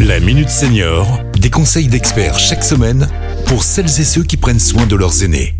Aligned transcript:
La 0.00 0.20
Minute 0.20 0.50
Senior, 0.50 1.20
des 1.38 1.48
conseils 1.48 1.88
d'experts 1.88 2.38
chaque 2.38 2.62
semaine 2.62 3.08
pour 3.46 3.62
celles 3.62 3.86
et 3.86 4.04
ceux 4.04 4.22
qui 4.22 4.36
prennent 4.36 4.60
soin 4.60 4.86
de 4.86 4.94
leurs 4.94 5.22
aînés. 5.22 5.54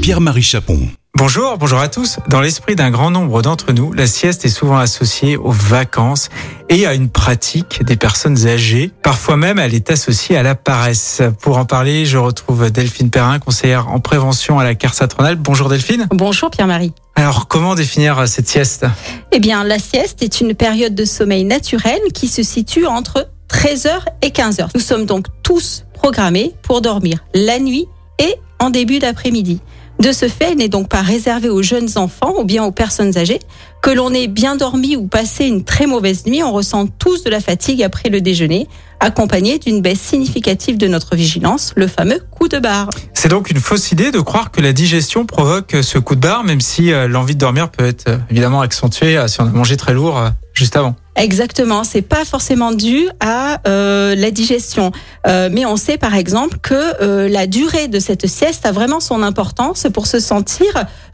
Pierre-Marie 0.00 0.42
Chapon. 0.42 0.88
Bonjour, 1.16 1.58
bonjour 1.58 1.80
à 1.80 1.88
tous. 1.88 2.18
Dans 2.28 2.40
l'esprit 2.40 2.76
d'un 2.76 2.90
grand 2.90 3.10
nombre 3.10 3.42
d'entre 3.42 3.72
nous, 3.72 3.92
la 3.92 4.06
sieste 4.06 4.44
est 4.44 4.50
souvent 4.50 4.78
associée 4.78 5.36
aux 5.36 5.50
vacances 5.50 6.28
et 6.68 6.86
à 6.86 6.94
une 6.94 7.08
pratique 7.08 7.82
des 7.84 7.96
personnes 7.96 8.46
âgées. 8.46 8.92
Parfois 9.02 9.36
même, 9.36 9.58
elle 9.58 9.74
est 9.74 9.90
associée 9.90 10.36
à 10.36 10.42
la 10.42 10.54
paresse. 10.54 11.22
Pour 11.40 11.58
en 11.58 11.64
parler, 11.64 12.06
je 12.06 12.18
retrouve 12.18 12.70
Delphine 12.70 13.10
Perrin, 13.10 13.38
conseillère 13.38 13.88
en 13.88 13.98
prévention 13.98 14.58
à 14.58 14.64
la 14.64 14.74
CARSA 14.74 15.08
Tronal. 15.08 15.36
Bonjour 15.36 15.68
Delphine. 15.68 16.06
Bonjour 16.10 16.50
Pierre-Marie. 16.50 16.92
Alors, 17.26 17.48
comment 17.48 17.74
définir 17.74 18.28
cette 18.28 18.46
sieste? 18.46 18.86
Eh 19.32 19.40
bien, 19.40 19.64
la 19.64 19.80
sieste 19.80 20.22
est 20.22 20.40
une 20.40 20.54
période 20.54 20.94
de 20.94 21.04
sommeil 21.04 21.42
naturel 21.42 21.98
qui 22.14 22.28
se 22.28 22.44
situe 22.44 22.86
entre 22.86 23.28
13h 23.50 23.98
et 24.22 24.28
15h. 24.28 24.68
Nous 24.76 24.80
sommes 24.80 25.06
donc 25.06 25.26
tous 25.42 25.86
programmés 25.92 26.54
pour 26.62 26.82
dormir 26.82 27.24
la 27.34 27.58
nuit 27.58 27.86
et 28.20 28.36
en 28.60 28.70
début 28.70 29.00
d'après-midi. 29.00 29.58
De 29.98 30.12
ce 30.12 30.28
fait, 30.28 30.52
elle 30.52 30.58
n'est 30.58 30.68
donc 30.68 30.88
pas 30.88 31.00
réservée 31.00 31.48
aux 31.48 31.62
jeunes 31.62 31.88
enfants 31.96 32.34
ou 32.38 32.44
bien 32.44 32.64
aux 32.64 32.70
personnes 32.70 33.16
âgées. 33.16 33.40
Que 33.82 33.90
l'on 33.90 34.12
ait 34.12 34.26
bien 34.26 34.56
dormi 34.56 34.96
ou 34.96 35.06
passé 35.06 35.46
une 35.46 35.64
très 35.64 35.86
mauvaise 35.86 36.26
nuit, 36.26 36.42
on 36.42 36.52
ressent 36.52 36.86
tous 36.86 37.24
de 37.24 37.30
la 37.30 37.40
fatigue 37.40 37.82
après 37.82 38.10
le 38.10 38.20
déjeuner, 38.20 38.68
accompagnée 39.00 39.58
d'une 39.58 39.80
baisse 39.80 40.00
significative 40.00 40.76
de 40.76 40.86
notre 40.86 41.16
vigilance, 41.16 41.72
le 41.76 41.86
fameux 41.86 42.20
coup 42.30 42.48
de 42.48 42.58
barre. 42.58 42.90
C'est 43.14 43.28
donc 43.28 43.50
une 43.50 43.60
fausse 43.60 43.92
idée 43.92 44.10
de 44.10 44.20
croire 44.20 44.50
que 44.50 44.60
la 44.60 44.72
digestion 44.72 45.24
provoque 45.24 45.76
ce 45.82 45.98
coup 45.98 46.14
de 46.14 46.20
barre, 46.20 46.44
même 46.44 46.60
si 46.60 46.92
euh, 46.92 47.08
l'envie 47.08 47.34
de 47.34 47.40
dormir 47.40 47.70
peut 47.70 47.86
être 47.86 48.08
euh, 48.08 48.18
évidemment 48.30 48.60
accentuée 48.60 49.16
euh, 49.16 49.28
si 49.28 49.40
on 49.40 49.44
a 49.44 49.50
mangé 49.50 49.76
très 49.76 49.94
lourd 49.94 50.20
juste 50.52 50.76
avant. 50.76 50.96
Exactement, 51.16 51.82
c'est 51.82 52.02
pas 52.02 52.26
forcément 52.26 52.72
dû 52.72 53.08
à 53.20 53.60
euh, 53.66 54.14
la 54.14 54.30
digestion, 54.30 54.92
euh, 55.26 55.48
mais 55.50 55.64
on 55.64 55.76
sait 55.76 55.96
par 55.96 56.14
exemple 56.14 56.58
que 56.60 56.74
euh, 56.74 57.26
la 57.26 57.46
durée 57.46 57.88
de 57.88 57.98
cette 57.98 58.26
sieste 58.26 58.66
a 58.66 58.72
vraiment 58.72 59.00
son 59.00 59.22
importance 59.22 59.86
pour 59.94 60.06
se 60.06 60.20
sentir 60.20 60.66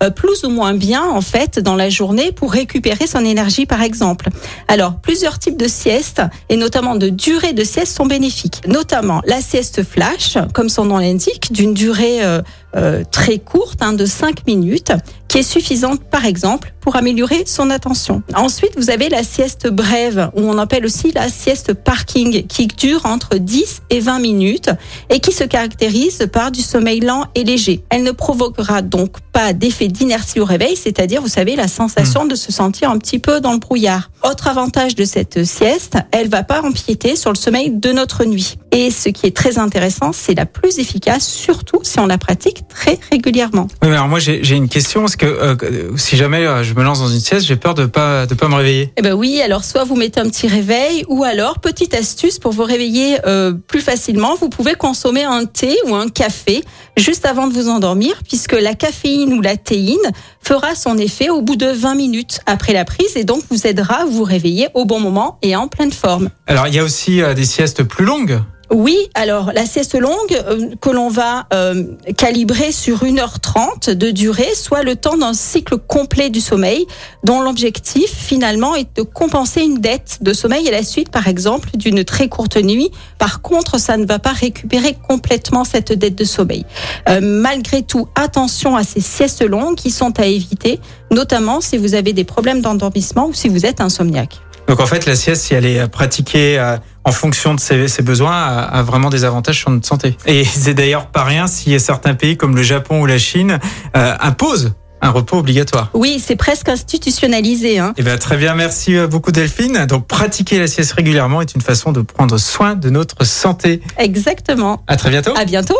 euh, 0.02 0.10
plus 0.10 0.42
ou 0.42 0.50
moins 0.50 0.74
bien 0.74 1.04
en 1.08 1.20
fait 1.20 1.60
dans 1.60 1.76
la 1.76 1.88
journée 1.88 2.32
pour 2.32 2.50
récupérer 2.50 3.06
son 3.06 3.24
énergie 3.24 3.64
par 3.64 3.80
exemple. 3.80 4.28
Alors 4.66 4.96
plusieurs 5.00 5.38
types 5.38 5.56
de 5.56 5.68
siestes 5.68 6.22
et 6.48 6.56
notamment 6.56 6.96
de 6.96 7.08
durée 7.08 7.52
de 7.52 7.62
sieste 7.62 7.96
sont 7.96 8.06
bénéfiques, 8.06 8.62
notamment 8.66 9.22
la 9.24 9.40
sieste 9.40 9.84
flash, 9.84 10.36
comme 10.52 10.68
son 10.68 10.86
nom 10.86 10.98
l'indique, 10.98 11.52
d'une 11.52 11.74
durée 11.74 12.24
euh, 12.24 12.42
euh, 12.74 13.04
très 13.10 13.38
courte, 13.38 13.82
hein, 13.82 13.92
de 13.92 14.06
5 14.06 14.46
minutes, 14.46 14.92
qui 15.32 15.38
est 15.38 15.42
suffisante 15.42 16.04
par 16.10 16.26
exemple 16.26 16.74
pour 16.82 16.96
améliorer 16.96 17.44
son 17.46 17.70
attention. 17.70 18.22
Ensuite, 18.34 18.72
vous 18.76 18.90
avez 18.90 19.08
la 19.08 19.22
sieste 19.22 19.70
brève, 19.70 20.30
ou 20.34 20.42
on 20.42 20.58
appelle 20.58 20.84
aussi 20.84 21.10
la 21.12 21.30
sieste 21.30 21.72
parking, 21.72 22.46
qui 22.46 22.66
dure 22.66 23.06
entre 23.06 23.38
10 23.38 23.82
et 23.88 24.00
20 24.00 24.18
minutes 24.18 24.70
et 25.08 25.20
qui 25.20 25.32
se 25.32 25.44
caractérise 25.44 26.28
par 26.30 26.50
du 26.50 26.60
sommeil 26.60 27.00
lent 27.00 27.24
et 27.34 27.44
léger. 27.44 27.82
Elle 27.88 28.02
ne 28.02 28.10
provoquera 28.10 28.82
donc 28.82 29.20
pas 29.32 29.54
d'effet 29.54 29.88
d'inertie 29.88 30.40
au 30.40 30.44
réveil, 30.44 30.76
c'est-à-dire, 30.76 31.22
vous 31.22 31.28
savez, 31.28 31.56
la 31.56 31.68
sensation 31.68 32.26
de 32.26 32.34
se 32.34 32.52
sentir 32.52 32.90
un 32.90 32.98
petit 32.98 33.20
peu 33.20 33.40
dans 33.40 33.52
le 33.52 33.58
brouillard. 33.58 34.10
Autre 34.24 34.48
avantage 34.48 34.96
de 34.96 35.04
cette 35.04 35.44
sieste, 35.44 35.96
elle 36.10 36.28
va 36.28 36.42
pas 36.42 36.62
empiéter 36.62 37.16
sur 37.16 37.30
le 37.30 37.38
sommeil 37.38 37.70
de 37.70 37.92
notre 37.92 38.24
nuit. 38.24 38.58
Et 38.72 38.90
ce 38.90 39.08
qui 39.08 39.26
est 39.26 39.36
très 39.36 39.58
intéressant, 39.58 40.12
c'est 40.12 40.34
la 40.34 40.46
plus 40.46 40.78
efficace, 40.78 41.26
surtout 41.26 41.80
si 41.82 42.00
on 42.00 42.06
la 42.06 42.18
pratique 42.18 42.66
très 42.68 42.98
régulièrement. 43.10 43.68
Oui, 43.82 43.88
mais 43.88 43.96
alors 43.96 44.08
moi 44.08 44.18
j'ai 44.18 44.56
une 44.56 44.68
question 44.68 45.00
parce 45.00 45.16
que 45.22 45.26
euh, 45.26 45.96
si 45.96 46.16
jamais 46.16 46.44
euh, 46.46 46.64
je 46.64 46.74
me 46.74 46.82
lance 46.82 46.98
dans 46.98 47.08
une 47.08 47.20
sieste, 47.20 47.46
j'ai 47.46 47.54
peur 47.54 47.74
de 47.74 47.86
pas 47.86 48.26
de 48.26 48.34
pas 48.34 48.48
me 48.48 48.56
réveiller. 48.56 48.92
Eh 48.96 49.02
ben 49.02 49.12
oui, 49.12 49.40
alors 49.40 49.62
soit 49.62 49.84
vous 49.84 49.94
mettez 49.94 50.20
un 50.20 50.28
petit 50.28 50.48
réveil, 50.48 51.04
ou 51.08 51.22
alors 51.22 51.60
petite 51.60 51.94
astuce 51.94 52.40
pour 52.40 52.52
vous 52.52 52.64
réveiller 52.64 53.18
euh, 53.24 53.52
plus 53.52 53.80
facilement, 53.80 54.34
vous 54.34 54.48
pouvez 54.48 54.74
consommer 54.74 55.22
un 55.22 55.44
thé 55.44 55.76
ou 55.86 55.94
un 55.94 56.08
café 56.08 56.64
juste 56.96 57.24
avant 57.24 57.46
de 57.46 57.54
vous 57.54 57.68
endormir, 57.68 58.20
puisque 58.28 58.54
la 58.54 58.74
caféine 58.74 59.32
ou 59.34 59.40
la 59.40 59.56
théine 59.56 59.96
fera 60.40 60.74
son 60.74 60.98
effet 60.98 61.30
au 61.30 61.40
bout 61.40 61.56
de 61.56 61.66
20 61.66 61.94
minutes 61.94 62.40
après 62.46 62.72
la 62.72 62.84
prise 62.84 63.16
et 63.16 63.24
donc 63.24 63.42
vous 63.48 63.66
aidera 63.66 64.02
à 64.02 64.04
vous 64.04 64.24
réveiller 64.24 64.68
au 64.74 64.84
bon 64.84 64.98
moment 64.98 65.38
et 65.42 65.54
en 65.54 65.68
pleine 65.68 65.92
forme. 65.92 66.30
Alors 66.48 66.66
il 66.66 66.74
y 66.74 66.80
a 66.80 66.84
aussi 66.84 67.22
euh, 67.22 67.34
des 67.34 67.44
siestes 67.44 67.84
plus 67.84 68.04
longues. 68.04 68.40
Oui, 68.72 68.96
alors 69.14 69.52
la 69.52 69.66
sieste 69.66 69.98
longue 69.98 70.32
euh, 70.32 70.70
que 70.80 70.88
l'on 70.88 71.10
va 71.10 71.46
euh, 71.52 71.84
calibrer 72.16 72.72
sur 72.72 73.04
1h30 73.04 73.90
de 73.90 74.10
durée, 74.10 74.54
soit 74.54 74.82
le 74.82 74.96
temps 74.96 75.18
d'un 75.18 75.34
cycle 75.34 75.76
complet 75.76 76.30
du 76.30 76.40
sommeil, 76.40 76.86
dont 77.22 77.42
l'objectif 77.42 78.10
finalement 78.10 78.74
est 78.74 78.88
de 78.96 79.02
compenser 79.02 79.60
une 79.60 79.78
dette 79.78 80.18
de 80.22 80.32
sommeil 80.32 80.66
à 80.68 80.70
la 80.70 80.82
suite, 80.84 81.10
par 81.10 81.28
exemple, 81.28 81.68
d'une 81.74 82.02
très 82.02 82.30
courte 82.30 82.56
nuit. 82.56 82.90
Par 83.18 83.42
contre, 83.42 83.78
ça 83.78 83.98
ne 83.98 84.06
va 84.06 84.18
pas 84.18 84.32
récupérer 84.32 84.96
complètement 85.06 85.64
cette 85.64 85.92
dette 85.92 86.14
de 86.14 86.24
sommeil. 86.24 86.64
Euh, 87.10 87.20
malgré 87.22 87.82
tout, 87.82 88.08
attention 88.14 88.74
à 88.74 88.84
ces 88.84 89.02
siestes 89.02 89.46
longues 89.46 89.76
qui 89.76 89.90
sont 89.90 90.18
à 90.18 90.24
éviter, 90.24 90.80
notamment 91.10 91.60
si 91.60 91.76
vous 91.76 91.94
avez 91.94 92.14
des 92.14 92.24
problèmes 92.24 92.62
d'endormissement 92.62 93.26
ou 93.26 93.34
si 93.34 93.50
vous 93.50 93.66
êtes 93.66 93.82
insomniaque. 93.82 94.40
Donc 94.68 94.80
en 94.80 94.86
fait 94.86 95.04
la 95.06 95.16
sieste, 95.16 95.42
si 95.42 95.54
elle 95.54 95.66
est 95.66 95.86
pratiquée 95.88 96.58
euh, 96.58 96.78
en 97.04 97.12
fonction 97.12 97.54
de 97.54 97.60
ses, 97.60 97.88
ses 97.88 98.02
besoins, 98.02 98.36
a, 98.36 98.62
a 98.62 98.82
vraiment 98.82 99.10
des 99.10 99.24
avantages 99.24 99.58
sur 99.58 99.70
notre 99.70 99.86
santé. 99.86 100.16
Et 100.26 100.44
c'est 100.44 100.74
d'ailleurs 100.74 101.06
pas 101.06 101.24
rien 101.24 101.46
si 101.46 101.78
certains 101.80 102.14
pays 102.14 102.36
comme 102.36 102.56
le 102.56 102.62
Japon 102.62 103.00
ou 103.00 103.06
la 103.06 103.18
Chine 103.18 103.58
euh, 103.96 104.14
imposent 104.20 104.74
un 105.02 105.10
repos 105.10 105.38
obligatoire. 105.38 105.90
Oui, 105.94 106.22
c'est 106.24 106.36
presque 106.36 106.68
institutionnalisé. 106.68 107.80
Hein. 107.80 107.92
Eh 107.96 108.02
bien, 108.02 108.16
très 108.18 108.36
bien, 108.36 108.54
merci 108.54 108.96
euh, 108.96 109.08
beaucoup 109.08 109.32
Delphine. 109.32 109.84
Donc 109.86 110.06
pratiquer 110.06 110.60
la 110.60 110.68
sieste 110.68 110.92
régulièrement 110.92 111.42
est 111.42 111.54
une 111.54 111.60
façon 111.60 111.90
de 111.90 112.02
prendre 112.02 112.38
soin 112.38 112.76
de 112.76 112.88
notre 112.88 113.24
santé. 113.24 113.82
Exactement. 113.98 114.84
À 114.86 114.96
très 114.96 115.10
bientôt. 115.10 115.34
À 115.36 115.44
bientôt. 115.44 115.78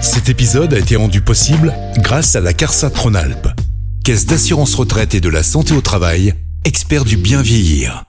Cet 0.00 0.30
épisode 0.30 0.72
a 0.72 0.78
été 0.78 0.96
rendu 0.96 1.20
possible 1.20 1.74
grâce 1.98 2.34
à 2.34 2.40
la 2.40 2.54
CARSA 2.54 2.90
Tronalp, 2.90 3.46
Caisse 4.04 4.24
d'assurance 4.24 4.74
retraite 4.74 5.14
et 5.14 5.20
de 5.20 5.28
la 5.28 5.42
santé 5.42 5.74
au 5.74 5.80
travail, 5.82 6.34
expert 6.64 7.04
du 7.04 7.16
bien 7.16 7.42
vieillir. 7.42 8.05